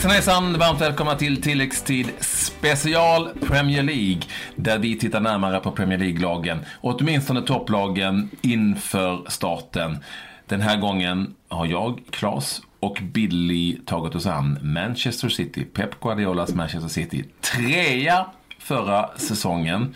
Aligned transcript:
Hejsan 0.00 0.10
hejsan! 0.10 0.58
Varmt 0.58 0.80
välkomna 0.80 1.14
till 1.14 1.42
tilläggstid 1.42 2.10
special 2.20 3.28
Premier 3.40 3.82
League. 3.82 4.20
Där 4.56 4.78
vi 4.78 4.98
tittar 4.98 5.20
närmare 5.20 5.60
på 5.60 5.70
Premier 5.70 5.98
League-lagen. 5.98 6.58
Åtminstone 6.80 7.42
topplagen 7.42 8.30
inför 8.42 9.24
starten. 9.28 9.98
Den 10.46 10.60
här 10.60 10.76
gången 10.76 11.34
har 11.48 11.66
jag, 11.66 12.00
Klas 12.10 12.62
och 12.80 12.98
Billy 13.02 13.76
tagit 13.86 14.14
oss 14.14 14.26
an 14.26 14.58
Manchester 14.62 15.28
City. 15.28 15.64
Pep 15.64 16.00
Guardiolas 16.00 16.54
Manchester 16.54 16.88
City. 16.88 17.24
Trea 17.40 18.26
förra 18.58 19.10
säsongen. 19.16 19.94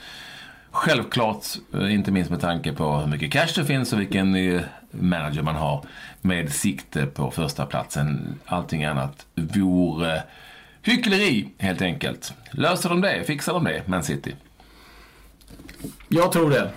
Självklart, 0.70 1.44
eh, 1.74 1.94
inte 1.94 2.10
minst 2.10 2.30
med 2.30 2.40
tanke 2.40 2.72
på 2.72 2.96
hur 2.96 3.06
mycket 3.06 3.32
cash 3.32 3.52
det 3.56 3.64
finns 3.64 3.92
och 3.92 4.00
vilken 4.00 4.34
eh, 4.34 4.60
manager 5.00 5.42
man 5.42 5.54
har 5.54 5.84
med 6.20 6.52
sikte 6.52 7.06
på 7.06 7.30
första 7.30 7.66
platsen. 7.66 8.38
Allting 8.46 8.84
annat 8.84 9.26
vore 9.34 10.22
hyckleri 10.82 11.48
helt 11.58 11.82
enkelt. 11.82 12.32
Löser 12.50 12.88
de 12.88 13.00
det? 13.00 13.24
Fixar 13.24 13.54
de 13.54 13.64
det, 13.64 13.82
Man 13.86 14.02
City? 14.02 14.34
Jag 16.08 16.32
tror 16.32 16.50
det. 16.50 16.70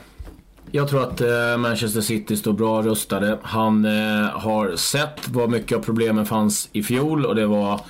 Jag 0.71 0.89
tror 0.89 1.03
att 1.03 1.21
eh, 1.21 1.57
Manchester 1.57 2.01
City 2.01 2.37
står 2.37 2.53
bra 2.53 2.81
rustade. 2.81 3.37
Han 3.43 3.85
eh, 3.85 4.29
har 4.29 4.75
sett 4.75 5.27
vad 5.27 5.49
mycket 5.49 5.77
av 5.77 5.81
problemen 5.81 6.25
fanns 6.25 6.69
i 6.71 6.83
fjol 6.83 7.25
och 7.25 7.35
det 7.35 7.45
var 7.45 7.81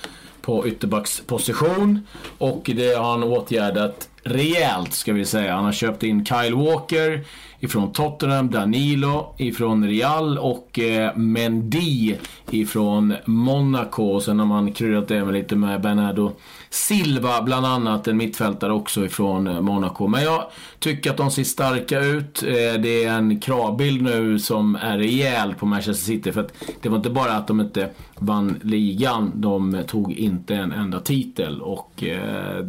på 0.42 0.66
ytterbacksposition. 0.66 2.06
Och 2.38 2.70
det 2.74 2.98
har 2.98 3.10
han 3.10 3.22
åtgärdat 3.22 4.08
rejält 4.22 4.92
ska 4.92 5.12
vi 5.12 5.24
säga. 5.24 5.54
Han 5.54 5.64
har 5.64 5.72
köpt 5.72 6.02
in 6.02 6.24
Kyle 6.24 6.54
Walker 6.54 7.24
ifrån 7.60 7.92
Tottenham, 7.92 8.50
Danilo 8.50 9.34
ifrån 9.38 9.88
Real 9.88 10.38
och 10.38 10.78
eh, 10.78 11.16
Mendy 11.16 12.14
ifrån 12.50 13.14
Monaco. 13.24 14.02
Och 14.02 14.22
sen 14.22 14.38
har 14.38 14.46
man 14.46 14.72
kryddat 14.72 15.08
det 15.08 15.24
med 15.24 15.34
lite 15.34 15.56
med 15.56 15.80
Bernardo 15.80 16.32
Silva 16.70 17.42
bland 17.42 17.66
annat, 17.66 18.08
en 18.08 18.16
mittfältare 18.16 18.72
också 18.72 19.04
ifrån 19.04 19.46
eh, 19.46 19.60
Monaco. 19.60 20.06
Men 20.06 20.22
jag 20.22 20.44
tycker 20.78 21.10
att 21.10 21.16
de 21.16 21.30
ser 21.30 21.44
starka 21.44 22.00
ut. 22.00 22.42
Eh, 22.42 22.80
det 22.82 23.04
är 23.04 23.12
en 23.12 23.40
kravbild 23.40 24.02
nu 24.02 24.38
som 24.38 24.76
är 24.76 24.98
rejäl 24.98 25.54
på 25.54 25.66
Manchester 25.66 26.04
City. 26.04 26.32
För 26.32 26.40
att 26.40 26.52
det 26.82 26.88
var 26.88 26.96
inte 26.96 27.10
bara 27.10 27.32
att 27.32 27.46
de 27.46 27.60
inte 27.60 27.90
vann 28.18 28.60
ligan, 28.62 29.32
de 29.34 29.82
tog 29.86 30.12
inte 30.12 30.54
en 30.54 30.72
enda 30.72 31.00
titel. 31.00 31.62
Och 31.62 32.04
eh, 32.04 32.64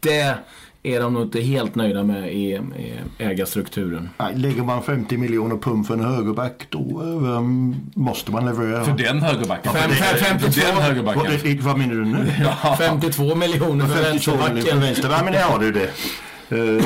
det 0.00 0.38
är 0.94 1.00
de 1.00 1.14
nog 1.14 1.22
inte 1.22 1.40
helt 1.40 1.74
nöjda 1.74 2.02
med 2.02 2.32
i, 2.32 2.52
i 2.52 2.94
ägarstrukturen. 3.18 4.08
Nej, 4.18 4.34
lägger 4.36 4.62
man 4.62 4.82
50 4.82 5.16
miljoner 5.16 5.56
pund 5.56 5.86
för 5.86 5.94
en 5.94 6.04
högerback 6.04 6.66
då 6.70 7.00
um, 7.02 7.76
måste 7.94 8.32
man 8.32 8.46
leverera. 8.46 8.84
För 8.84 8.92
den 8.92 9.22
högerbacken? 9.22 9.72
Fem, 9.72 9.90
fem, 9.90 10.38
52, 10.38 10.60
den 10.66 10.82
högerbacken. 10.82 11.22
Vad, 11.44 11.56
vad 11.60 11.78
menar 11.78 11.94
du 11.94 12.04
nu? 12.04 12.32
Ja. 12.62 12.76
52 12.78 13.34
miljoner 13.34 13.86
för 13.86 14.02
52 14.02 14.32
vänsterbacken. 14.32 14.62
För 14.62 14.76
vänsterbacken, 14.76 15.24
men 15.24 15.34
det 15.34 15.40
har 15.40 15.58
du 15.58 15.72
det. 15.72 15.90
Uh, 16.52 16.82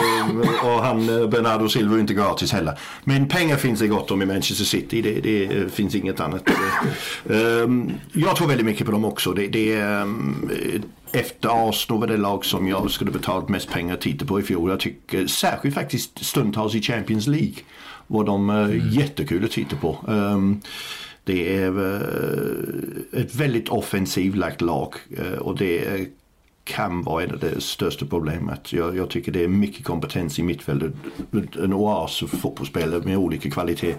och 0.63 0.85
han 0.85 1.21
eh, 1.21 1.29
Bernardo 1.29 1.69
Silva 1.69 1.97
är 1.97 2.01
inte 2.01 2.15
gratis 2.15 2.53
heller. 2.53 2.79
Men 3.05 3.29
pengar 3.29 3.57
finns 3.57 3.81
det 3.81 3.89
gott 3.89 4.11
om 4.11 4.23
i 4.23 4.27
Manchester 4.27 4.65
City. 4.65 5.03
Det, 5.03 5.21
det 5.21 5.73
finns 5.75 5.95
inget 5.95 6.21
annat. 6.21 6.51
Uh, 7.31 7.37
jag 8.13 8.37
tror 8.37 8.49
väldigt 8.49 8.67
mycket 8.67 8.87
på 8.87 8.93
dem 8.93 9.05
också. 9.05 9.33
Det, 9.33 9.49
det 9.49 9.83
um, 9.83 10.51
efter 11.13 11.69
Arsenal 11.69 12.01
var 12.01 12.07
det 12.07 12.17
lag 12.17 12.45
som 12.45 12.69
jag 12.69 12.91
skulle 12.91 13.11
betalat 13.11 13.49
mest 13.49 13.71
pengar 13.71 13.95
att 13.95 14.01
titta 14.01 14.25
på 14.25 14.41
i 14.41 14.43
fjol. 14.43 14.71
Jag 14.71 14.81
tycker 14.81 15.27
särskilt 15.27 15.75
faktiskt 15.75 16.25
stundtals 16.25 16.75
i 16.75 16.83
Champions 16.83 17.27
League 17.27 17.55
var 18.07 18.25
de 18.25 18.51
mm. 18.51 18.91
jättekul 18.91 19.45
att 19.45 19.51
titta 19.51 19.77
på. 19.77 19.99
Um, 20.07 20.61
det 21.25 21.57
är 21.57 21.79
uh, 21.79 23.21
ett 23.23 23.35
väldigt 23.35 23.69
offensivt 23.69 24.37
lagt 24.37 24.61
lag 24.61 24.95
uh, 25.19 25.39
och 25.39 25.59
det 25.59 26.07
kan 26.65 27.03
vara 27.03 27.25
ett 27.25 27.33
av 27.33 27.39
det 27.39 27.61
största 27.61 28.07
problemet. 28.07 28.73
Jag, 28.73 28.97
jag, 28.97 29.11
tycker 29.11 29.33
det 29.33 29.45
är 29.45 29.49
mycket 29.49 29.85
kompetens 29.85 30.39
i 30.39 30.43
mittfältet. 30.43 30.93
En 31.63 31.73
oas 31.73 32.19
fotbollsspelare 32.19 33.01
med 33.05 33.17
olika 33.17 33.51
kvalitet. 33.51 33.95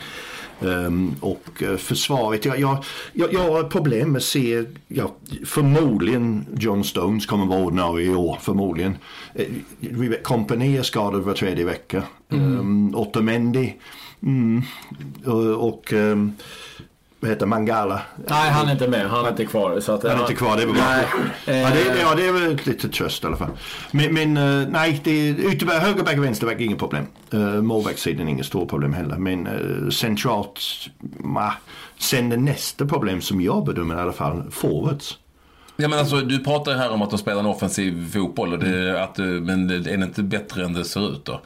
Um, 0.59 1.15
och 1.19 1.61
uh, 1.61 1.75
försvaret, 1.75 2.45
jag, 2.45 2.59
jag, 2.59 2.83
jag, 3.13 3.33
jag 3.33 3.51
har 3.51 3.63
problem 3.63 4.11
med 4.11 4.17
att 4.17 4.23
se, 4.23 4.63
ja, 4.87 5.15
förmodligen 5.45 6.45
John 6.57 6.83
Stones 6.83 7.25
kommer 7.25 7.45
vara 7.45 7.63
ordinarie 7.63 8.11
i 8.11 8.15
år, 8.15 8.37
förmodligen. 8.41 8.97
Uh, 9.81 10.13
Kompani 10.23 10.77
är 10.77 10.83
skadad 10.83 11.21
var 11.21 11.33
tredje 11.33 11.65
vecka. 11.65 12.03
Mm. 12.31 12.59
Um, 12.59 12.95
Otamendi 12.95 13.75
mm, 14.21 14.61
och, 15.25 15.69
och 15.69 15.93
um, 15.93 16.33
vad 17.23 17.29
heter 17.29 17.45
Mangala? 17.45 18.01
Nej, 18.29 18.51
han 18.51 18.67
är 18.67 18.71
inte 18.71 18.87
med. 18.87 19.09
Han 19.09 19.25
är 19.25 19.29
inte 19.29 19.45
kvar. 19.45 19.79
Så 19.79 19.91
att, 19.91 20.03
han 20.03 20.11
är 20.11 20.19
inte 20.19 20.33
kvar, 20.33 20.57
det 20.57 20.63
är 20.63 20.65
väl 20.65 20.75
bra. 20.75 20.83
Ja, 21.45 21.69
det, 21.69 21.99
ja, 22.01 22.15
det 22.15 22.27
är 22.27 22.31
väl 22.31 22.59
lite 22.63 22.89
tröst 22.89 23.23
i 23.23 23.27
alla 23.27 23.37
fall. 23.37 23.49
Men, 23.91 24.13
men 24.13 24.37
uh, 24.37 24.67
nej, 24.69 25.01
det 25.03 25.11
är 25.11 25.53
ytterback, 25.53 25.81
högerback 25.81 26.17
och 26.17 26.23
vänsterback, 26.23 26.59
inget 26.59 26.79
problem. 26.79 27.05
Uh, 27.33 27.61
Målvaktssidan, 27.61 28.27
inget 28.27 28.45
stort 28.45 28.69
problem 28.69 28.93
heller. 28.93 29.15
Men 29.15 29.47
uh, 29.47 29.89
centralt, 29.89 30.59
ma, 31.19 31.53
sen 31.97 32.29
det 32.29 32.37
nästa 32.37 32.85
problem 32.85 33.21
som 33.21 33.41
jag 33.41 33.65
bedömer 33.65 33.95
i 33.95 33.99
alla 33.99 34.13
fall, 34.13 34.51
forwards. 34.51 35.17
Ja, 35.77 35.87
men 35.87 35.99
alltså, 35.99 36.21
du 36.21 36.39
pratar 36.39 36.75
här 36.75 36.91
om 36.91 37.01
att 37.01 37.09
de 37.09 37.19
spelar 37.19 37.39
en 37.39 37.45
offensiv 37.45 38.11
fotboll. 38.13 38.53
Och 38.53 38.59
det, 38.59 38.89
mm. 38.89 39.03
att, 39.03 39.17
men 39.17 39.69
är 39.69 39.97
det 39.97 40.05
inte 40.05 40.23
bättre 40.23 40.65
än 40.65 40.73
det 40.73 40.85
ser 40.85 41.13
ut 41.13 41.25
då? 41.25 41.41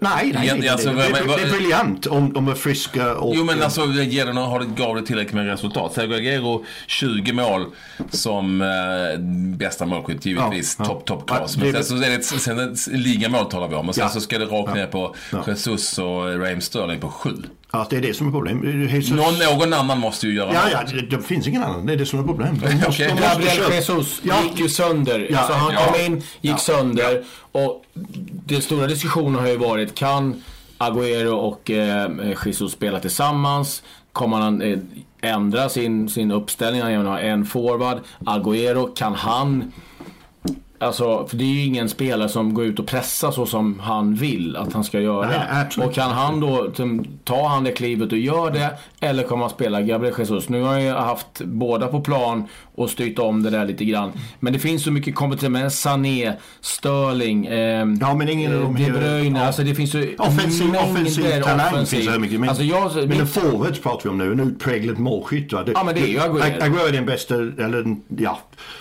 Nej, 0.00 0.32
nej, 0.34 0.58
nej 0.58 0.68
alltså, 0.68 0.88
det, 0.88 0.94
det, 0.94 1.08
det, 1.08 1.36
det, 1.36 1.42
är 1.42 1.50
briljant 1.50 2.06
om 2.06 2.32
de 2.32 2.48
är 2.48 2.54
friska 2.54 3.14
och... 3.14 3.34
Jo, 3.36 3.44
men 3.44 3.62
alltså 3.62 3.86
Gerardo 3.86 4.40
har 4.40 4.60
gav 4.60 4.96
det 4.96 5.02
tillräckligt 5.02 5.34
med 5.34 5.46
resultat. 5.46 5.92
Sergio 5.92 6.16
Aguero 6.16 6.64
20 6.86 7.32
mål 7.32 7.66
som 8.10 8.62
eh, 8.62 9.20
bästa 9.56 9.86
målskytt, 9.86 10.26
givetvis. 10.26 10.76
Ja, 10.78 10.84
topp, 10.84 11.04
topp 11.04 11.28
klass. 11.28 11.56
Men 11.56 11.72
sen 11.72 11.84
så 11.84 11.96
är 11.96 12.10
det 12.10 12.22
sen 12.22 12.76
ligamål 13.02 13.50
talar 13.50 13.68
vi 13.68 13.74
om. 13.74 13.88
Och 13.88 13.94
sen 13.94 14.02
ja, 14.02 14.08
så 14.08 14.20
ska 14.20 14.38
det 14.38 14.44
rakt 14.44 14.68
ja, 14.68 14.74
ner 14.74 14.86
på 14.86 15.14
Jesus 15.46 15.98
och 15.98 16.40
Raheem 16.40 16.60
Sterling 16.60 17.00
på 17.00 17.08
7. 17.08 17.30
Ja, 17.74 17.86
det 17.90 17.96
är 17.96 18.00
det 18.00 18.14
som 18.14 18.26
är 18.26 18.30
problemet. 18.30 18.92
Jesus... 18.92 19.16
Någon, 19.16 19.34
någon 19.38 19.72
annan 19.72 19.98
måste 19.98 20.26
ju 20.26 20.34
göra 20.34 20.54
Ja, 20.54 20.62
ja 20.72 20.82
det, 20.92 21.16
det, 21.16 21.22
finns 21.22 21.48
ingen 21.48 21.62
annan. 21.62 21.86
Det 21.86 21.92
är 21.92 21.96
det 21.96 22.06
som 22.06 22.18
är 22.18 22.24
problemet. 22.24 22.60
De 22.60 22.88
okay. 22.88 23.08
Gabriel 23.08 23.72
Jesus 23.72 24.20
ja. 24.24 24.42
gick 24.42 24.60
ju 24.60 24.68
sönder. 24.68 25.26
Ja. 25.30 25.38
Alltså, 25.38 25.52
han 25.52 25.74
kom 25.76 26.00
in, 26.00 26.22
gick 26.40 26.58
sönder. 26.58 27.24
Och 27.52 27.84
den 28.46 28.62
stora 28.62 28.86
diskussionen 28.86 29.40
har 29.40 29.48
ju 29.48 29.56
varit, 29.56 29.94
kan 29.94 30.42
Agüero 30.78 31.32
och 31.32 31.70
eh, 31.70 32.10
Jesus 32.46 32.72
spela 32.72 33.00
tillsammans? 33.00 33.82
Kommer 34.12 34.36
han 34.36 34.62
eh, 34.62 34.78
ändra 35.20 35.68
sin, 35.68 36.08
sin 36.08 36.30
uppställning? 36.30 36.82
Han 36.82 37.06
ha 37.06 37.18
en 37.20 37.44
forward. 37.44 37.98
Agüero, 38.24 38.94
kan 38.94 39.14
han 39.14 39.72
Alltså, 40.82 41.26
för 41.26 41.36
det 41.36 41.44
är 41.44 41.54
ju 41.54 41.64
ingen 41.64 41.88
spelare 41.88 42.28
som 42.28 42.54
går 42.54 42.64
ut 42.64 42.78
och 42.78 42.86
pressar 42.86 43.30
så 43.30 43.46
som 43.46 43.80
han 43.80 44.14
vill 44.14 44.56
att 44.56 44.72
han 44.72 44.84
ska 44.84 45.00
göra. 45.00 45.28
Nej, 45.28 45.86
och 45.86 45.94
kan 45.94 46.10
han 46.10 46.40
då, 46.40 46.72
ta 47.24 47.48
han 47.48 47.64
det 47.64 47.72
klivet 47.72 48.12
och 48.12 48.18
gör 48.18 48.50
det, 48.50 48.70
eller 49.00 49.22
kommer 49.22 49.42
han 49.42 49.50
spela 49.50 49.82
Gabriel 49.82 50.14
Jesus? 50.18 50.48
Nu 50.48 50.62
har 50.62 50.78
ju 50.78 50.90
haft 50.90 51.40
båda 51.44 51.88
på 51.88 52.00
plan 52.00 52.48
och 52.74 52.90
styrt 52.90 53.18
om 53.18 53.42
det 53.42 53.50
där 53.50 53.66
lite 53.66 53.84
grann. 53.84 54.12
Men 54.40 54.52
det 54.52 54.58
finns 54.58 54.84
så 54.84 54.90
mycket 54.90 55.14
kompetens 55.14 55.50
med 55.50 55.72
Sané, 55.72 56.32
Sterling, 56.60 57.46
eh, 57.46 57.86
ja, 58.00 58.14
men 58.14 58.28
ingen 58.28 58.52
eh, 58.52 58.60
De 58.60 58.74
Bruyne. 58.74 59.38
Ja. 59.38 59.46
Alltså 59.46 59.62
det 59.62 59.74
finns 59.74 59.94
ju 59.94 60.16
offensiv, 60.18 60.76
offensiv 60.76 61.42
talang 61.42 61.66
offensiv. 61.66 61.96
finns 61.96 62.12
det 62.12 62.18
mycket. 62.18 62.40
Men, 62.40 62.48
alltså 62.48 62.64
jag, 62.64 63.08
men 63.08 63.20
en 63.20 63.26
forwards 63.26 63.80
pratar 63.80 64.02
vi 64.02 64.08
om 64.08 64.18
nu, 64.18 64.32
en 64.32 64.40
utpräglad 64.40 64.98
målskytt. 64.98 65.52
Ja 65.52 65.84
men 65.84 65.94
det 65.94 66.00
är 66.00 66.06
ju 66.06 66.20
Aguero. 66.20 66.64
Aguero 66.64 66.86
är 66.86 66.92
den 66.92 67.06
bästa, 67.06 67.34
eller 67.34 67.96
ja. 68.18 68.38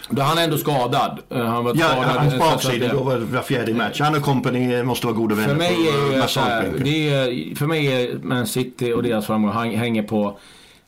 Då 0.10 0.22
han 0.22 0.38
är 0.38 0.44
ändå 0.44 0.58
skadad. 0.58 1.20
Eh, 1.30 1.46
han 1.46 1.64
var 1.64 1.76
ja, 1.76 1.88
skadad. 1.92 2.18
Hans 2.18 2.40
baksida 2.40 2.94
då 2.94 3.04
var, 3.04 3.42
fjärde 3.42 3.74
match. 3.74 4.00
Han 4.00 4.16
och 4.16 4.22
company 4.22 4.84
måste 4.84 5.08
vara 5.08 5.18
goda 5.18 5.36
vänner. 5.36 5.50
För 5.50 5.56
mig 5.56 5.88
är 5.88 6.14
ju 6.14 6.22
här, 6.42 6.74
det 6.84 7.10
är, 7.10 7.56
för 7.56 7.66
mig 7.66 7.88
är 7.88 8.18
Man 8.24 8.48
City 8.48 8.94
och 8.94 9.04
deras 9.04 9.26
framgång 9.26 9.76
hänger 9.76 10.04
på 10.04 10.38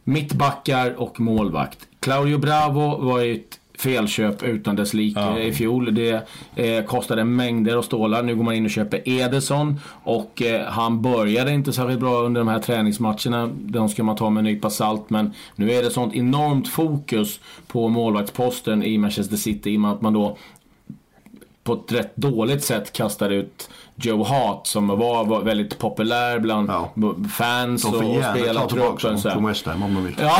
mittbackar 0.03 0.93
och 0.97 1.19
målvakt. 1.19 1.79
Claudio 1.99 2.37
Bravo 2.37 2.97
var 2.97 3.19
ju 3.19 3.35
ett 3.35 3.59
felköp 3.77 4.43
utan 4.43 4.75
dess 4.75 4.93
like 4.93 5.19
ja. 5.19 5.39
i 5.39 5.53
fjol. 5.53 5.95
Det 5.95 6.27
eh, 6.55 6.83
kostade 6.85 7.23
mängder 7.23 7.75
av 7.75 7.81
stålar. 7.81 8.23
Nu 8.23 8.35
går 8.35 8.43
man 8.43 8.53
in 8.53 8.65
och 8.65 8.71
köper 8.71 9.09
Ederson. 9.09 9.79
Och 10.03 10.41
eh, 10.41 10.65
han 10.65 11.01
började 11.01 11.51
inte 11.51 11.73
särskilt 11.73 11.99
bra 11.99 12.21
under 12.21 12.41
de 12.41 12.47
här 12.47 12.59
träningsmatcherna. 12.59 13.49
De 13.55 13.89
ska 13.89 14.03
man 14.03 14.15
ta 14.15 14.29
med 14.29 14.41
en 14.41 14.45
nypa 14.45 14.69
salt. 14.69 15.09
Men 15.09 15.33
nu 15.55 15.71
är 15.71 15.83
det 15.83 15.89
sånt 15.89 16.15
enormt 16.15 16.67
fokus 16.67 17.39
på 17.67 17.89
målvaktsposten 17.89 18.83
i 18.83 18.97
Manchester 18.97 19.37
City. 19.37 19.73
I 19.73 19.77
och 19.77 19.81
med 19.81 19.91
att 19.91 20.01
man 20.01 20.13
då 20.13 20.37
på 21.63 21.73
ett 21.73 21.91
rätt 21.91 22.15
dåligt 22.15 22.63
sätt 22.63 22.93
kastar 22.93 23.29
ut 23.29 23.69
Joe 23.95 24.23
Hart 24.23 24.67
som 24.67 24.87
var, 24.87 25.25
var 25.25 25.41
väldigt 25.41 25.79
populär 25.79 26.39
bland 26.39 26.69
ja. 26.69 26.93
fans 27.31 27.85
och 27.85 27.95
spelartruppen. 28.33 29.19
Så 29.19 29.29
Tom 29.29 29.45
Westham 29.45 29.83
om 29.83 29.93
de 29.93 30.05
vill. 30.05 30.15
Ja. 30.19 30.37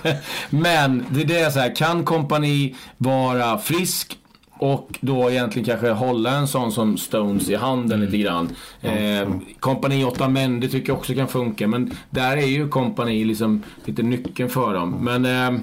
Men 0.50 1.04
det 1.10 1.22
är 1.22 1.44
det 1.44 1.50
så 1.50 1.58
här, 1.58 1.76
kan 1.76 2.04
kompani 2.04 2.74
vara 2.98 3.58
frisk 3.58 4.18
och 4.58 4.98
då 5.00 5.30
egentligen 5.30 5.66
kanske 5.66 5.90
hålla 5.90 6.30
en 6.30 6.48
sån 6.48 6.72
som 6.72 6.96
Stones 6.96 7.50
i 7.50 7.54
handen 7.54 7.98
mm. 7.98 8.10
lite 8.10 8.24
grann. 8.24 8.48
Eh, 8.82 9.28
kompani 9.60 10.04
åtta 10.04 10.28
män, 10.28 10.60
det 10.60 10.68
tycker 10.68 10.88
jag 10.88 10.98
också 10.98 11.14
kan 11.14 11.28
funka. 11.28 11.66
Men 11.66 11.90
där 12.10 12.36
är 12.36 12.46
ju 12.46 12.68
kompani 12.68 13.24
liksom 13.24 13.62
lite 13.84 14.02
nyckeln 14.02 14.50
för 14.50 14.74
dem. 14.74 14.90
Men 14.90 15.24
eh, 15.24 15.60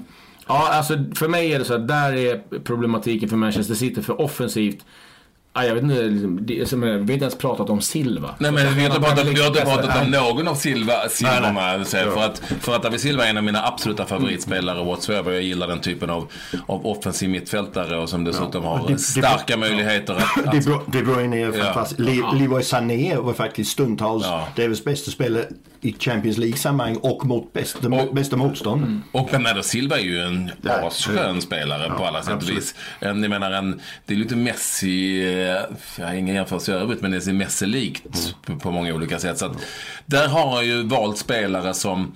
Ja, 0.47 0.69
alltså 0.71 0.93
för 1.15 1.27
mig 1.27 1.53
är 1.53 1.59
det 1.59 1.65
så 1.65 1.73
att 1.73 1.87
där 1.87 2.13
är 2.13 2.59
problematiken 2.63 3.29
för 3.29 3.37
Manchester 3.37 3.75
City 3.75 4.01
för 4.01 4.21
offensivt. 4.21 4.85
Ja, 5.53 5.65
jag 5.65 5.73
vet 5.73 5.83
inte, 5.83 6.07
det 6.43 6.59
är 6.61 6.65
som, 6.65 6.81
vi 6.81 6.87
har 6.91 6.99
inte 6.99 7.13
ens 7.13 7.37
pratat 7.37 7.69
om 7.69 7.81
Silva. 7.81 8.35
Nej 8.39 8.51
men 8.51 8.73
vi 8.75 8.81
har 8.81 8.87
inte 8.95 9.01
pratat, 9.01 9.25
vi 9.27 9.39
har 9.41 9.47
inte 9.47 9.61
pratat 9.61 10.01
om 10.05 10.11
någon 10.11 10.47
av 10.47 10.55
Silva, 10.55 10.93
Silvorna. 11.09 11.83
För, 11.85 12.23
att, 12.25 12.39
för 12.59 12.75
att 12.75 12.83
David 12.83 12.99
Silva 13.01 13.25
är 13.25 13.29
en 13.29 13.37
av 13.37 13.43
mina 13.43 13.65
absoluta 13.67 14.05
favoritspelare 14.05 14.83
whatsoever. 14.85 15.31
Jag 15.31 15.41
gillar 15.43 15.67
den 15.67 15.79
typen 15.81 16.09
av, 16.09 16.31
av 16.67 16.85
offensiv 16.87 17.29
mittfältare 17.29 17.97
och 17.97 18.09
som 18.09 18.23
dessutom 18.23 18.63
har 18.63 18.87
det- 18.87 18.93
det- 18.93 18.99
starka 18.99 19.57
möjligheter 19.57 20.13
att... 20.13 20.51
De, 20.51 20.57
att 20.57 20.65
Bru- 20.65 20.81
De 20.87 21.03
Bruyne 21.03 21.37
är 21.37 21.57
Ja. 21.57 21.63
fantastisk. 21.63 21.99
Le- 21.99 22.39
Leroy 22.39 22.63
Sané 22.63 23.15
var 23.15 23.33
faktiskt 23.33 23.71
stundtals 23.71 24.25
Ja. 24.25 24.47
deras 24.55 24.83
bästa 24.83 25.11
spelare 25.11 25.45
i 25.81 25.93
Champions 25.99 26.37
League-sammanhang 26.37 26.95
och 26.97 27.25
mot 27.25 27.53
bästa, 27.53 27.87
Och- 27.87 28.15
bästa 28.15 28.35
motstånd. 28.37 29.01
Och 29.11 29.27
Bernardo 29.31 29.63
Silva 29.63 29.97
är 29.99 30.03
ju 30.03 30.19
en 30.21 30.51
Ja. 30.61 30.87
asskön 30.87 31.41
spelare 31.41 31.89
på 31.89 32.05
alla 32.05 32.23
sätt 32.23 32.43
och 32.43 32.49
vis. 32.49 32.75
En, 32.99 33.21
jag 33.23 33.29
menar, 33.29 33.51
en, 33.51 33.81
det 34.05 34.13
är 34.13 34.17
lite 34.17 34.35
Messi, 34.35 35.21
eh, 35.23 35.57
jag 35.99 36.07
har 36.07 36.13
ingen 36.13 36.35
jämförelse 36.35 36.71
i 36.71 36.75
övrigt, 36.75 37.01
men 37.01 37.11
det 37.11 37.27
är 37.27 37.33
Messi-likt 37.33 38.03
på, 38.45 38.55
på 38.59 38.71
många 38.71 38.93
olika 38.93 39.19
sätt. 39.19 39.37
Så 39.37 39.45
att, 39.45 39.57
där 40.05 40.27
har 40.27 40.55
han 40.55 40.65
ju 40.65 40.83
valt 40.83 41.17
spelare 41.17 41.73
som 41.73 42.15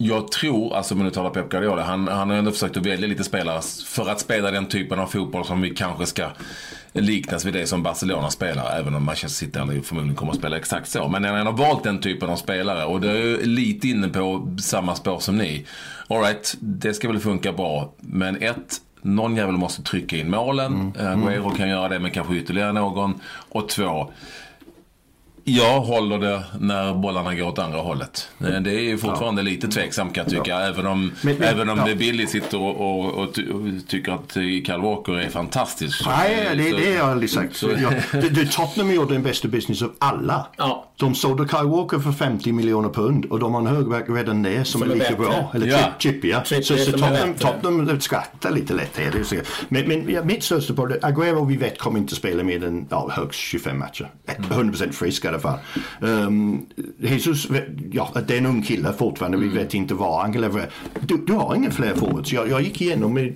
jag 0.00 0.32
tror, 0.32 0.76
alltså 0.76 0.94
om 0.94 1.04
du 1.04 1.10
talar 1.10 1.30
Pep 1.30 1.48
Guardiola, 1.48 1.82
han, 1.82 2.08
han 2.08 2.30
har 2.30 2.36
ändå 2.36 2.50
försökt 2.50 2.76
att 2.76 2.86
välja 2.86 3.06
lite 3.08 3.24
spelare 3.24 3.60
för 3.86 4.10
att 4.10 4.20
spela 4.20 4.50
den 4.50 4.66
typen 4.66 4.98
av 4.98 5.06
fotboll 5.06 5.44
som 5.44 5.60
vi 5.60 5.70
kanske 5.70 6.06
ska 6.06 6.28
liknas 6.92 7.44
vid 7.44 7.54
det 7.54 7.66
som 7.66 7.82
Barcelona 7.82 8.30
spelar. 8.30 8.78
Även 8.78 8.94
om 8.94 9.04
Manchester 9.04 9.46
City 9.46 9.58
aldrig 9.58 9.84
förmodligen 9.84 10.16
kommer 10.16 10.32
att 10.32 10.38
spela 10.38 10.56
exakt 10.56 10.88
så. 10.88 11.08
Men 11.08 11.24
han 11.24 11.46
har 11.46 11.52
valt 11.52 11.84
den 11.84 12.00
typen 12.00 12.30
av 12.30 12.36
spelare 12.36 12.84
och 12.84 13.00
det 13.00 13.10
är 13.10 13.16
ju 13.16 13.46
lite 13.46 13.88
inne 13.88 14.08
på 14.08 14.56
samma 14.60 14.94
spår 14.94 15.18
som 15.18 15.36
ni. 15.36 15.66
Alright, 16.08 16.56
det 16.60 16.94
ska 16.94 17.08
väl 17.08 17.20
funka 17.20 17.52
bra. 17.52 17.92
Men 18.00 18.42
ett, 18.42 18.76
någon 19.02 19.36
jävel 19.36 19.56
måste 19.56 19.82
trycka 19.82 20.16
in 20.16 20.30
målen. 20.30 20.92
Mm. 20.98 21.22
Aguero 21.22 21.50
kan 21.50 21.68
göra 21.68 21.88
det 21.88 21.98
men 21.98 22.10
kanske 22.10 22.34
ytterligare 22.34 22.72
någon. 22.72 23.20
Och 23.48 23.68
två, 23.68 24.12
jag 25.48 25.80
håller 25.80 26.18
det 26.18 26.42
när 26.60 26.94
bollarna 26.94 27.34
går 27.34 27.46
åt 27.46 27.58
andra 27.58 27.78
hållet. 27.78 28.28
Eh, 28.40 28.46
Det 28.60 28.70
är 28.70 28.80
ju 28.80 28.98
fortfarande 28.98 29.42
lite 29.42 29.68
tveksamt 29.68 30.14
kan 30.14 30.24
jag 30.24 30.30
tycka. 30.44 30.56
Även 30.60 30.86
om, 30.86 31.12
Men- 31.22 31.36
men- 31.36 31.48
även 31.48 31.68
om 31.68 31.78
ja. 31.78 31.84
det 31.84 31.94
Billy 31.94 32.26
sitter 32.26 32.58
och, 32.60 32.80
och, 33.00 33.14
och, 33.14 33.34
ty- 33.34 33.50
och 33.50 33.60
tycker 33.88 34.12
att 34.12 34.36
eh, 34.36 34.42
Kyle 34.42 34.80
Walker 34.82 35.12
är 35.18 35.28
fantastisk. 35.28 35.96
så- 35.98 36.10
Nej, 36.10 36.56
det, 36.56 36.70
så- 36.70 36.76
det 36.76 36.84
har 36.86 36.92
jag 36.94 37.08
aldrig 37.10 37.30
sagt. 37.30 37.56
så- 37.56 37.70
Jag, 37.70 37.92
det, 38.22 38.28
det, 38.28 38.46
Tottenham 38.52 38.94
gjorde 38.94 39.14
den 39.14 39.22
bästa 39.22 39.48
business 39.48 39.82
av 39.82 39.92
alla. 39.98 40.46
Ja. 40.56 40.84
De 40.96 41.14
sålde 41.14 41.48
Kyle 41.48 41.66
Walker 41.68 41.98
för 41.98 42.12
50 42.12 42.52
miljoner 42.52 42.88
pund 42.88 43.24
och 43.24 43.38
de 43.38 43.54
har 43.54 43.60
en 43.60 43.66
högback 43.66 44.04
redan 44.08 44.42
där 44.42 44.64
som, 44.64 44.64
Som 44.64 44.82
är 44.82 44.86
är 44.86 44.98
lika 44.98 45.10
bättre. 45.10 45.16
bra. 45.22 45.50
Eller 45.54 45.66
Ja. 45.66 45.78
chip, 45.78 46.12
Chippy, 46.12 46.28
ja. 46.30 46.44
Chippy 46.44 46.62
Så, 46.62 46.76
så 46.76 46.92
Tottenham. 46.92 47.34
Tottenham 47.34 48.00
skrattar 48.00 48.50
lite 48.50 48.74
lätt 48.74 48.98
här. 48.98 49.12
Men, 49.68 49.88
men 49.88 50.10
ja, 50.10 50.24
mitt 50.24 50.42
största 50.42 50.74
problem, 50.74 50.98
Aguero 51.02 51.44
vi 51.44 51.56
vet 51.56 51.78
kommer 51.78 51.98
inte 51.98 52.14
spela 52.14 52.42
mer 52.42 52.64
än 52.64 52.86
ja, 52.90 53.08
högst 53.12 53.40
25 53.40 53.78
matcher. 53.78 54.10
100% 54.50 54.92
frisk 54.92 55.24
i 55.24 55.28
alla 55.38 55.58
fall. 55.58 55.58
Um, 56.00 56.66
Jesus, 56.98 57.48
ja, 57.92 58.12
det 58.26 58.34
är 58.34 58.38
en 58.38 58.46
ung 58.46 58.62
kille 58.62 58.92
fortfarande. 58.92 59.38
Vi 59.38 59.48
vet 59.48 59.74
inte 59.74 59.94
vad 59.94 60.20
han 60.20 60.32
kan. 60.32 60.60
Du, 61.00 61.24
du 61.26 61.32
har 61.32 61.54
ingen 61.54 61.72
fler 61.72 61.94
forwards. 61.94 62.32
Jag, 62.32 62.50
jag 62.50 62.62
gick 62.62 62.80
igenom 62.80 63.18
i, 63.18 63.34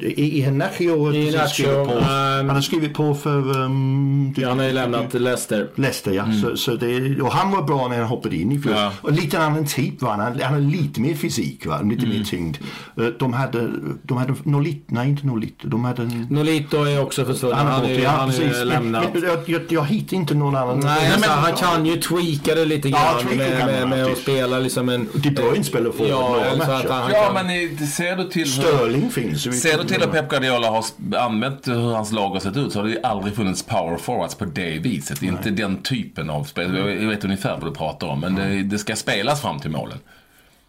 på, 1.84 1.93
ehm, 1.93 2.46
han 2.46 2.50
har 2.50 2.60
skrivit 2.60 2.94
på 2.94 3.14
för 3.14 3.56
um, 3.58 4.34
Han 4.44 4.58
har 4.58 4.66
ju 4.66 4.72
lämnat 4.72 5.14
Leicester. 5.14 5.69
Leicester 5.75 6.12
ja. 6.12 6.25
Så, 6.43 6.56
så 6.56 6.75
det, 6.76 7.20
och 7.20 7.32
han 7.32 7.50
var 7.50 7.62
bra 7.62 7.88
när 7.88 7.99
han 7.99 8.06
hoppade 8.06 8.37
in 8.37 8.52
i 8.52 8.58
fjol. 8.58 8.75
Ja. 8.76 8.93
Och 9.00 9.12
lite 9.12 9.38
annan 9.38 9.66
typ 9.66 10.02
var 10.02 10.10
han. 10.10 10.20
Han 10.20 10.40
han 10.40 10.52
hade 10.52 10.76
lite 10.76 11.00
mer 11.00 11.14
fysik 11.14 11.66
va? 11.66 11.81
Lite 11.82 12.06
mer 12.06 12.25
tyngd. 12.25 12.56
Eh, 12.96 13.04
De 13.04 13.32
hade, 13.32 13.70
de 14.02 14.16
hade 14.16 14.34
Nolit, 14.43 14.84
nej 14.87 15.08
inte 15.08 15.26
Nolit. 15.26 15.58
De 15.62 15.84
hade 15.84 16.02
en... 16.02 16.26
Nolito 16.31 16.84
är 16.84 17.02
också 17.02 17.25
försvunnen. 17.25 17.58
Han, 17.58 17.66
Han 17.66 17.94
ja, 18.02 18.10
han 18.10 18.31
lämnat. 18.64 19.04
men, 19.14 19.22
jag, 19.22 19.38
jag, 19.46 19.62
jag 19.69 19.84
hittar 19.84 20.16
inte 20.16 20.34
någon 20.34 20.56
annan. 20.56 20.81
Nej, 20.81 21.12
alltså, 21.12 21.31
men, 21.31 21.38
han 21.38 21.52
kan 21.52 21.87
ju 21.94 22.00
tweaka 22.00 22.55
det 22.55 22.65
lite 22.65 22.89
Ja, 22.89 22.99
grann 23.23 23.37
tweaka 23.37 23.37
med, 23.59 23.67
med, 23.67 23.79
han 23.81 23.89
med 23.89 24.05
att 24.05 24.19
spela 24.19 24.59
liksom 24.59 24.89
en... 24.89 25.09
De 25.15 25.31
Bruyne 25.31 25.65
spelar 25.65 25.91
forward 25.91 26.11
Ja, 26.11 26.29
några 26.29 26.44
eller 26.47 26.65
så 26.65 26.71
att 26.71 26.85
matcher. 26.85 26.89
han 26.93 27.11
Ja, 27.12 27.33
kan... 27.35 27.47
men 27.47 27.87
ser 27.87 28.17
du 28.17 28.25
till 28.25 28.41
hur, 28.43 28.47
Sterling 28.47 29.11
finns. 29.11 29.47
Vi- 29.47 29.53
ser 29.53 29.79
du 29.79 29.85
till 29.85 30.03
att 30.03 30.12
Pep 30.12 30.29
Guardiola 30.31 30.71
har 30.71 30.85
använt 31.19 31.69
hur 31.69 31.93
hans 31.94 32.12
lag 32.12 32.29
har 32.29 32.41
sett 32.41 32.56
ut 32.56 32.73
så 32.73 32.79
har 32.79 32.85
det 32.87 32.93
ju 32.93 33.00
aldrig 33.03 33.35
funnits 33.37 33.62
power 33.62 33.97
forwards 33.97 34.35
på 34.35 34.44
det 34.44 34.79
viset. 34.79 35.23
Inte 35.23 35.50
den 35.50 35.83
typen 35.83 36.31
av 36.31 36.44
spel. 36.44 36.77
Jag 37.03 37.09
vet 37.09 37.25
ungefär 37.25 37.59
vad 37.61 37.71
du 37.73 37.75
pratar 37.75 38.06
om. 38.06 38.21
Men 38.21 38.35
det, 38.35 38.62
det 38.62 38.79
ska 38.79 38.97
spelas 38.97 39.43
fram 39.43 39.61
till 39.61 39.71
målen. 39.71 39.99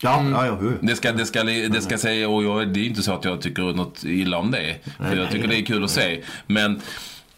Ja, 0.02 0.24
ja, 0.32 0.46
ja, 0.46 0.58
ja. 0.62 0.72
Det 0.82 0.96
ska, 0.96 1.12
det 1.12 1.26
ska, 1.26 1.44
det 1.44 1.82
ska 1.84 1.98
säga, 1.98 2.30
och 2.30 2.44
jag, 2.44 2.74
det 2.74 2.80
är 2.80 2.86
inte 2.86 3.02
så 3.04 3.14
att 3.14 3.26
jag 3.26 3.42
tycker 3.42 3.62
något 3.62 4.04
illa 4.04 4.38
om 4.38 4.52
det. 4.52 4.76
För 4.98 5.16
jag 5.16 5.32
tycker 5.32 5.48
det 5.48 5.60
är 5.60 5.66
kul 5.66 5.84
att 5.84 5.90
se. 5.92 6.22
Men 6.48 6.82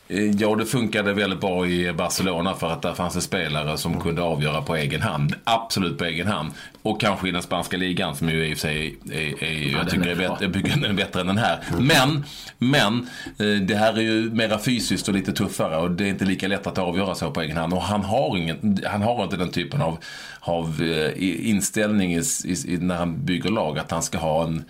ja, 0.07 0.55
det 0.55 0.65
funkade 0.65 1.13
väldigt 1.13 1.41
bra 1.41 1.67
i 1.67 1.93
Barcelona 1.93 2.53
för 2.53 2.71
att 2.71 2.81
där 2.81 2.93
fanns 2.93 3.13
det 3.13 3.21
spelare 3.21 3.77
som 3.77 4.01
kunde 4.01 4.21
avgöra 4.21 4.61
på 4.61 4.75
egen 4.75 5.01
hand. 5.01 5.35
Absolut 5.43 5.97
på 5.97 6.05
egen 6.05 6.27
hand. 6.27 6.51
Och 6.81 7.01
kanske 7.01 7.27
i 7.27 7.31
den 7.31 7.41
spanska 7.41 7.77
ligan 7.77 8.15
som 8.15 8.29
ju 8.29 8.45
i 8.45 8.53
och 8.53 8.57
för 8.57 8.67
sig 8.67 8.97
är, 9.11 9.43
är, 9.43 9.71
jag 9.71 9.85
den 9.85 9.89
tycker 9.89 10.07
är 10.07 10.15
bättre, 10.15 10.69
jag 10.81 10.89
är 10.89 10.93
bättre 10.93 11.21
än 11.21 11.27
den 11.27 11.37
här. 11.37 11.59
Men, 11.79 12.25
men 12.57 13.07
eh, 13.39 13.61
det 13.61 13.75
här 13.75 13.93
är 13.93 14.01
ju 14.01 14.29
mera 14.29 14.59
fysiskt 14.59 15.07
och 15.07 15.13
lite 15.13 15.33
tuffare 15.33 15.77
och 15.77 15.91
det 15.91 16.03
är 16.03 16.09
inte 16.09 16.25
lika 16.25 16.47
lätt 16.47 16.67
att 16.67 16.77
avgöra 16.77 17.15
så 17.15 17.31
på 17.31 17.41
egen 17.41 17.57
hand. 17.57 17.73
Och 17.73 17.81
han 17.81 18.03
har, 18.03 18.37
ingen, 18.37 18.79
han 18.85 19.01
har 19.01 19.23
inte 19.23 19.37
den 19.37 19.51
typen 19.51 19.81
av, 19.81 19.97
av 20.39 20.81
eh, 20.81 21.49
inställning 21.49 22.13
i, 22.13 22.23
i, 22.45 22.77
när 22.77 22.95
han 22.95 23.25
bygger 23.25 23.49
lag 23.49 23.79
att 23.79 23.91
han 23.91 24.03
ska 24.03 24.17
ha 24.17 24.43
en 24.43 24.63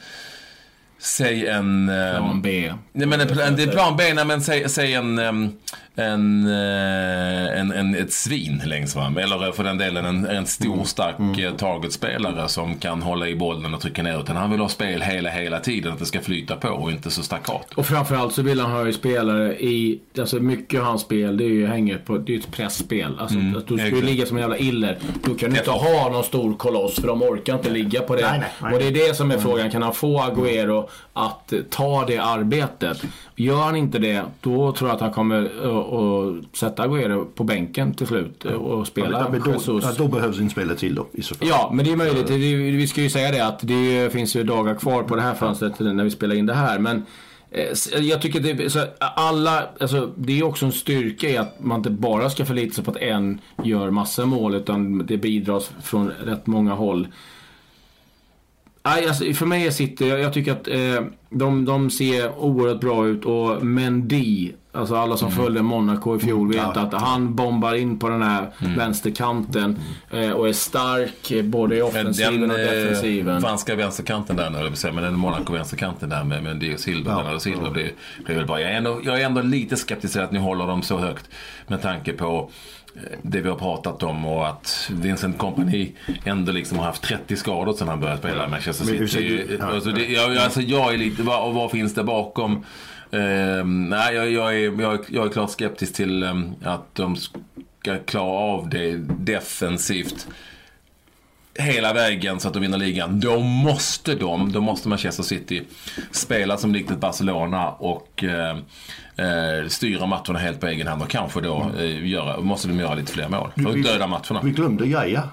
Säg 0.98 1.48
en... 1.48 1.90
ehm, 1.90 2.16
Plan 2.16 2.42
B. 2.42 2.74
Nej, 2.94 3.08
men 3.08 3.22
en, 3.22 3.40
en, 3.40 3.56
det 3.56 3.64
är 3.64 3.68
plan 3.68 3.96
B, 3.98 4.14
nej, 4.14 4.26
men 4.26 4.42
säg, 4.42 4.70
säg 4.70 4.94
en, 4.94 5.20
ehm, 5.20 5.50
en, 5.96 6.46
eh, 6.46 7.60
en, 7.60 7.72
en, 7.72 7.96
ett 7.96 8.14
svin 8.14 8.62
längst 8.66 8.94
fram. 8.94 9.18
Eller 9.18 9.52
för 9.52 9.64
den 9.64 9.78
delen 9.78 10.06
en, 10.06 10.26
en 10.26 10.46
stor, 10.46 10.84
stark 10.84 11.20
mm. 11.20 11.58
targetspelare 11.58 12.48
som 12.48 12.76
kan 12.76 13.02
hålla 13.02 13.28
i 13.28 13.36
bollen 13.36 13.74
och 13.74 13.82
trycka 13.82 14.04
ner. 14.04 14.20
Utan 14.20 14.36
han 14.36 14.52
vill 14.52 14.60
ha 14.60 14.70
spel 14.70 15.02
hela, 15.02 15.30
hela 15.30 15.60
tiden. 15.60 15.94
Att 15.94 16.00
det 16.00 16.06
ska 16.06 16.22
flyta 16.22 16.56
på 16.56 16.68
och 16.68 16.92
inte 16.92 17.12
så 17.12 17.24
stackat. 17.24 17.74
Och 17.76 17.86
framförallt 17.86 18.34
så 18.34 18.42
vill 18.42 18.60
han 18.60 18.72
ha 18.72 18.86
ju 18.86 18.94
spelare 18.94 19.56
i... 19.56 20.00
Alltså 20.20 20.36
mycket 20.40 20.80
av 20.80 20.86
hans 20.86 21.02
spel 21.02 21.38
det 21.38 21.44
är 21.44 21.50
ju 21.50 21.68
hänger 21.68 21.98
på... 21.98 22.18
Det 22.18 22.32
är 22.32 22.34
ju 22.34 22.40
ett 22.40 22.52
pressspel. 22.52 23.20
Alltså 23.20 23.38
att 23.58 23.68
du 23.68 23.78
ska 23.78 23.88
ju 23.88 24.02
ligga 24.02 24.26
som 24.26 24.38
en 24.38 24.42
jävla 24.42 24.58
iller. 24.58 24.98
Du 25.24 25.36
kan 25.36 25.52
ju 25.52 25.58
inte 25.58 25.72
ha 25.72 26.10
någon 26.10 26.24
stor 26.24 26.56
koloss 26.56 26.96
för 26.96 27.08
de 27.08 27.22
orkar 27.22 27.54
inte 27.54 27.70
ligga 27.70 28.02
på 28.02 28.16
det. 28.16 28.22
Nej, 28.22 28.40
nej, 28.40 28.50
nej. 28.62 28.74
Och 28.74 28.80
det 28.80 28.88
är 28.88 29.08
det 29.08 29.16
som 29.16 29.32
är 29.32 29.38
frågan. 29.38 29.72
Kan 29.72 29.82
han 29.82 29.94
få 29.94 30.22
Agüero 30.22 30.85
att 31.14 31.54
eh, 31.54 31.60
ta 31.70 32.06
det 32.06 32.18
arbetet? 32.18 33.02
Gör 33.36 33.56
han 33.64 33.76
inte 33.76 34.00
det, 34.00 34.24
då 34.42 34.72
tror 34.72 34.90
jag 34.90 34.96
att 34.96 35.02
han 35.02 35.12
kommer 35.12 35.44
att- 35.46 35.94
att 35.94 36.58
sätta 36.58 36.88
Agüero 36.88 37.26
på 37.36 37.44
bänken 37.44 37.94
till 37.94 38.08
slut 38.08 38.46
eh, 38.46 38.52
och 38.52 38.88
spela 38.88 39.20
Ja, 39.20 39.28
men 39.32 39.42
då, 39.42 39.52
Jesus. 39.54 39.84
ja, 39.84 39.92
då 39.98 40.08
behövs 40.08 40.40
en 40.40 40.50
spelare 40.50 40.78
till 40.78 40.96
då 40.96 41.08
i 41.12 41.22
så 41.22 41.36
fall. 41.36 41.48
Ja, 41.48 41.70
men 41.74 41.86
det 41.86 41.92
är 41.92 41.96
möjligt. 41.96 42.28
Det, 42.28 42.38
vi 42.38 42.88
ska 42.88 43.02
ju 43.02 43.10
säga 43.10 43.32
det 43.32 43.46
att 43.48 43.60
det 43.62 44.14
finns 44.14 44.36
ju 44.36 44.44
dagar 44.44 44.76
kvar 44.76 45.04
på 45.04 45.16
det 45.16 45.22
här 45.22 45.34
fönstret 45.34 45.80
när 45.80 46.04
vi 46.04 46.12
spelar 46.12 46.36
in 46.36 46.46
det 46.46 46.54
här. 46.54 46.80
Men 46.80 47.06
eh, 47.52 48.00
jag 48.02 48.22
tycker 48.22 48.40
det 48.40 48.70
så 48.70 48.86
alla, 49.00 49.64
alltså, 49.80 50.10
det 50.16 50.40
är 50.40 50.44
också 50.44 50.66
en 50.66 50.72
styrka 50.72 51.30
i 51.30 51.38
att 51.38 51.56
man 51.64 51.78
inte 51.78 51.90
bara 51.90 52.30
ska 52.30 52.46
förlita 52.46 52.74
sig 52.76 52.84
på 52.84 52.92
att 52.92 52.98
en 52.98 53.42
gör 53.64 53.90
massa 53.92 54.26
mål 54.26 54.56
utan 54.56 55.06
det 55.06 55.18
bidras 55.18 55.72
från 55.84 56.12
rätt 56.26 56.48
många 56.48 56.74
håll. 56.74 57.08
Nej, 58.86 59.08
alltså, 59.08 59.34
för 59.34 59.46
mig 59.46 59.68
är 59.68 59.72
City, 59.72 60.08
jag, 60.08 60.20
jag 60.20 60.34
tycker 60.34 60.52
att 60.52 60.68
eh, 60.68 61.06
de, 61.30 61.66
de 61.66 61.90
ser 61.90 62.40
oerhört 62.40 62.80
bra 62.82 63.08
ut 63.08 63.26
och 63.26 63.66
Mendy, 63.66 64.52
alltså 64.72 64.96
alla 64.96 65.18
som 65.18 65.32
följde 65.32 65.62
Monaco 65.62 66.16
i 66.16 66.20
fjol 66.20 66.48
vet 66.48 66.58
Ja. 66.58 66.82
att 66.82 66.94
han 66.94 67.36
bombar 67.36 67.74
in 67.76 68.00
på 68.00 68.10
den 68.10 68.22
här 68.22 68.50
vänsterkanten 68.78 69.80
eh, 70.12 70.32
och 70.32 70.50
är 70.50 70.54
stark 70.54 71.32
eh, 71.32 71.44
både 71.44 71.78
i 71.78 71.82
offensiven 71.82 72.52
och 72.52 72.60
eh, 72.60 72.66
defensiven. 72.72 73.42
franska 73.42 73.76
vänsterkanten 73.76 74.36
där, 74.36 74.68
att 74.68 74.78
säga, 74.78 74.94
men 74.94 75.04
den 75.04 75.16
Monaco-vänsterkanten 75.16 76.10
där 76.10 76.24
med, 76.24 76.44
med 76.44 76.58
Dio 76.58 76.78
Silva, 76.78 77.12
Ja. 77.12 77.18
Bernardo 77.18 77.40
Silva. 77.40 77.70
Det 77.70 78.34
är 78.34 78.36
väl 78.36 78.46
bra. 78.46 78.62
Jag 78.62 78.72
är, 78.72 78.76
ändå, 78.78 79.00
jag 79.04 79.22
är 79.22 79.26
ändå 79.26 79.42
lite 79.42 79.76
skeptisk 79.76 80.14
till 80.14 80.22
att 80.22 80.32
ni 80.32 80.40
håller 80.40 80.68
dem 80.68 80.82
så 80.82 80.98
högt 80.98 81.30
med 81.68 81.82
tanke 81.82 82.14
på 82.14 82.50
det 83.22 83.42
vi 83.42 83.50
har 83.50 83.56
pratat 83.56 84.04
om 84.04 84.26
och 84.26 84.48
att 84.48 84.90
Vincent 84.94 85.38
Kompany 85.38 85.92
ändå 86.26 86.52
liksom 86.52 86.78
har 86.78 86.86
haft 86.86 87.04
30 87.04 87.36
skador 87.36 87.74
sedan 87.74 87.88
han 87.88 88.00
började 88.00 88.20
spela 88.20 88.46
i 88.46 88.50
Manchester 88.50 88.86
Men 88.86 89.08
City. 89.08 89.58
ja. 89.60 89.66
Alltså, 89.66 89.92
det, 89.92 90.06
jag, 90.06 90.38
alltså, 90.38 90.62
jag 90.62 90.94
är 90.94 90.98
lite, 90.98 91.24
vad, 91.24 91.48
och 91.48 91.54
vad 91.54 91.72
finns 91.72 91.94
det 91.94 92.04
bakom? 92.04 92.66
Ehm, 93.12 93.90
nej, 93.90 94.16
jag, 94.16 94.32
jag, 94.32 94.56
är, 94.56 94.82
jag, 94.82 94.94
är, 94.94 95.00
jag 95.08 95.26
är 95.26 95.30
klart 95.30 95.50
skeptisk 95.50 95.94
till 95.96 96.24
ehm, 96.24 96.56
att 96.64 96.96
de 96.96 97.16
ska 97.16 97.98
klara 98.06 98.32
av 98.32 98.70
det 98.70 98.96
defensivt 99.20 100.28
hela 101.60 101.94
vägen 101.94 102.40
så 102.40 102.48
att 102.48 102.54
de 102.54 102.60
vinner 102.60 102.78
ligan. 102.78 103.20
Då 103.20 103.40
måste 103.40 104.16
de, 104.16 104.52
då 104.52 104.62
måste 104.62 104.90
Manchester 104.90 105.24
City 105.24 105.64
spela 106.12 106.58
som 106.58 106.74
likt 106.74 106.92
ett 106.92 107.00
Barcelona 107.00 107.70
och 107.70 108.24
eh, 108.24 108.58
eh, 109.28 109.68
styra 109.68 110.06
matcherna 110.06 110.40
helt 110.40 110.60
på 110.60 110.68
egen 110.68 110.88
hand 110.88 111.02
och 111.02 111.10
kanske 111.10 111.42
då 111.42 111.72
eh, 111.80 112.06
göra, 112.08 112.42
måste 112.42 112.68
de 112.68 112.80
göra 112.80 112.94
lite 112.96 113.12
fler 113.12 113.30
mål. 113.30 113.50
För 113.56 113.70
att 113.70 113.84
döda 113.84 114.08
matcherna. 114.08 114.42
Vi 114.44 114.52
glömde 114.52 114.86
Jaja. 114.88 115.30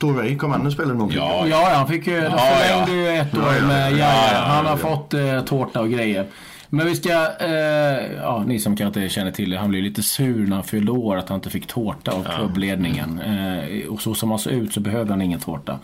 Doré, 0.00 0.36
kom 0.36 0.50
han 0.52 0.66
och 0.66 0.72
spelade 0.72 0.94
någonting? 0.94 1.18
Ja, 1.18 1.46
Ja, 1.46 1.70
han 1.74 1.88
fick 1.88 2.06
ju, 2.06 2.14
Ja, 2.14 2.30
förlängde 2.30 2.92
ja. 3.04 3.12
ju 3.12 3.18
ett 3.20 3.34
år 3.34 3.42
Ja, 3.46 3.56
ja, 3.56 3.66
med 3.66 3.92
ja, 3.92 3.96
Jaja. 3.96 4.32
ja, 4.32 4.38
Han 4.38 4.66
har 4.66 4.76
fått 4.76 5.14
eh, 5.14 5.40
tårta 5.44 5.80
och 5.80 5.90
grejer. 5.90 6.26
Men 6.74 6.86
vi 6.86 6.96
ska, 6.96 7.10
eh, 7.40 8.12
ja 8.16 8.44
ni 8.46 8.58
som 8.58 8.76
kanske 8.76 9.00
inte 9.00 9.14
känner 9.14 9.30
till 9.30 9.50
det, 9.50 9.58
han 9.58 9.70
blev 9.70 9.82
lite 9.82 10.02
sur 10.02 10.46
när 10.46 10.56
han 10.56 10.64
fyllde 10.64 10.92
år 10.92 11.16
att 11.16 11.28
han 11.28 11.36
inte 11.36 11.50
fick 11.50 11.66
tårta 11.66 12.12
av 12.12 12.26
klubbledningen. 12.36 13.20
Eh, 13.20 13.88
och 13.88 14.02
så 14.02 14.14
som 14.14 14.30
han 14.30 14.38
såg 14.38 14.52
ut 14.52 14.72
så 14.72 14.80
behövde 14.80 15.12
han 15.12 15.22
ingen 15.22 15.40
tårta. 15.40 15.78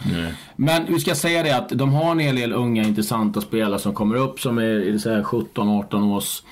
Men 0.57 0.83
vi 0.89 1.01
ska 1.01 1.15
säga 1.15 1.43
det 1.43 1.57
att 1.57 1.69
de 1.69 1.93
har 1.93 2.11
en 2.11 2.19
hel 2.19 2.37
del 2.37 2.53
unga 2.53 2.83
intressanta 2.83 3.41
spelare 3.41 3.79
som 3.79 3.95
kommer 3.95 4.17
upp 4.17 4.41
som 4.41 4.59
är 4.59 5.09
här 5.09 5.23
17-18 5.23 6.17
års 6.17 6.43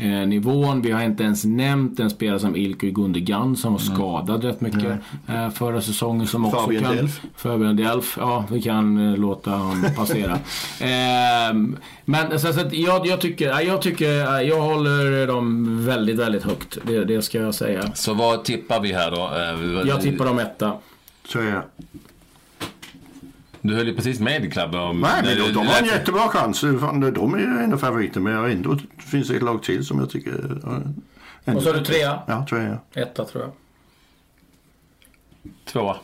eh, 0.00 0.06
nivån. 0.06 0.82
Vi 0.82 0.90
har 0.90 1.02
inte 1.02 1.22
ens 1.22 1.44
nämnt 1.44 2.00
en 2.00 2.10
spelare 2.10 2.38
som 2.38 2.56
Ilkay 2.56 2.90
Gundogan 2.90 3.56
som 3.56 3.72
var 3.72 3.78
skadad 3.80 4.44
rätt 4.44 4.60
mycket 4.60 4.98
eh, 5.28 5.50
förra 5.50 5.80
säsongen. 5.80 6.26
Som 6.26 6.44
också 6.46 6.60
Fabian 6.60 6.82
kan, 6.84 6.96
Delf. 6.96 7.20
Fabian 7.36 7.76
Delf, 7.76 8.16
ja 8.20 8.44
vi 8.50 8.62
kan 8.62 9.10
eh, 9.12 9.16
låta 9.18 9.50
honom 9.50 9.84
passera. 9.96 10.38
Ehm, 10.80 11.76
men 12.04 12.40
så, 12.40 12.52
så 12.52 12.60
att 12.60 12.72
jag, 12.72 13.06
jag 13.06 13.20
tycker, 13.20 13.48
ja, 13.48 13.62
jag 13.62 13.82
tycker, 13.82 14.40
jag 14.40 14.60
håller 14.60 15.26
dem 15.26 15.84
väldigt, 15.86 16.16
väldigt 16.18 16.42
högt. 16.44 16.78
Det, 16.82 17.04
det 17.04 17.22
ska 17.22 17.38
jag 17.38 17.54
säga. 17.54 17.92
Så 17.94 18.14
vad 18.14 18.44
tippar 18.44 18.80
vi 18.80 18.92
här 18.92 19.10
då? 19.10 19.16
Eh, 19.82 19.88
Jag 19.88 20.00
tippar 20.00 20.24
dem 20.24 20.38
etta. 20.38 20.72
Så 21.28 21.38
är 21.38 21.44
jag. 21.44 21.62
Du 23.66 23.74
höll 23.74 23.86
ju 23.88 23.94
precis 23.96 24.20
med 24.20 24.44
i 24.44 24.50
klubben 24.50 24.80
om... 24.80 25.00
Nej, 25.00 25.10
men 25.24 25.24
det- 25.24 25.42
de, 25.46 25.52
de 25.52 25.66
har 25.66 25.78
en 25.78 25.84
jättebra 25.84 26.28
chans. 26.28 26.60
De 26.60 27.34
är 27.34 27.38
ju 27.38 27.44
ändå 27.64 27.78
favoriter, 27.78 28.20
men 28.20 28.44
ändå 28.50 28.78
finns 28.98 29.28
det 29.28 29.36
ett 29.36 29.42
lag 29.42 29.62
till 29.62 29.84
som 29.86 29.98
jag 29.98 30.10
tycker... 30.10 30.30
eh, 30.66 30.72
ändå- 31.44 31.58
Och 31.58 31.62
så 31.62 31.70
är 31.70 31.74
du 31.74 31.84
trea? 31.84 32.22
Ja, 32.26 32.46
tror 32.48 32.60
jag. 32.60 33.02
Etta 33.02 33.24
tror 33.24 33.42
jag. 33.44 33.52
Tvåa. 35.64 35.96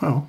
Ja. 0.00 0.26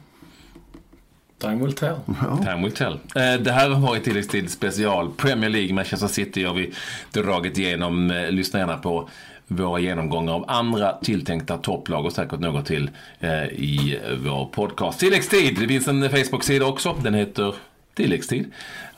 Time 1.38 1.56
will 1.66 1.74
tell. 1.74 1.96
Time 2.44 2.64
will 2.64 2.72
tell. 2.72 2.94
Eh, 2.94 3.42
Det 3.42 3.52
här 3.52 3.70
har 3.70 3.80
varit 3.88 4.04
tilläggstid 4.04 4.52
special. 4.52 5.12
Premier 5.18 5.50
League, 5.50 5.74
Manchester 5.74 6.08
City 6.08 6.44
har 6.44 6.54
vi 6.54 6.74
dragit 7.12 7.58
igenom. 7.58 8.12
Eh, 8.12 8.32
Lyssna 8.32 8.60
gärna 8.60 8.78
på 8.78 9.10
våra 9.48 9.80
genomgångar 9.80 10.34
av 10.34 10.46
andra 10.48 10.94
tilltänkta 10.94 11.58
topplag 11.58 12.06
och 12.06 12.14
säkert 12.14 12.40
något 12.40 12.66
till 12.66 12.90
eh, 13.20 13.44
i 13.44 14.00
vår 14.18 14.46
podcast. 14.46 15.00
Tilläggstid. 15.00 15.58
Det 15.60 15.68
finns 15.68 15.88
en 15.88 16.10
Facebook-sida 16.10 16.66
också. 16.66 16.96
Den 17.04 17.14
heter 17.14 17.56
Tilläggstid. 17.94 18.52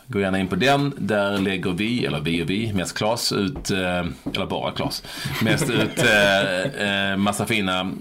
Gå 0.09 0.19
gärna 0.19 0.39
in 0.39 0.47
på 0.47 0.55
den. 0.55 0.93
Där 0.97 1.37
lägger 1.37 1.71
vi, 1.71 2.05
eller 2.05 2.19
vi 2.19 2.43
och 2.43 2.49
vi, 2.49 2.73
mest 2.73 2.97
Klas 2.97 3.31
ut, 3.31 3.71
eh, 3.71 4.05
eller 4.33 4.45
bara 4.45 4.71
Klas, 4.71 5.03
mest 5.41 5.69
ut 5.69 6.03
eh, 6.03 7.11
eh, 7.11 7.17
massa 7.17 7.45
fina 7.45 7.91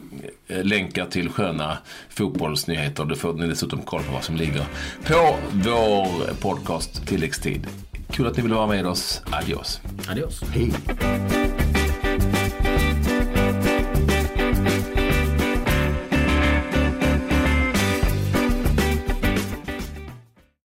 länkar 0.48 1.06
till 1.06 1.28
sköna 1.28 1.78
fotbollsnyheter. 2.08 3.04
Då 3.04 3.14
får 3.14 3.32
ni 3.32 3.46
dessutom 3.46 3.82
koll 3.82 4.02
på 4.02 4.12
vad 4.12 4.24
som 4.24 4.36
ligger 4.36 4.64
på 5.04 5.36
vår 5.52 6.34
podcast 6.40 7.06
Tilläggstid. 7.06 7.66
Kul 8.10 8.26
att 8.26 8.36
ni 8.36 8.42
vill 8.42 8.52
vara 8.52 8.66
med 8.66 8.86
oss. 8.86 9.22
Adios. 9.30 9.80
Adios. 10.08 10.42
Hej. 10.42 10.72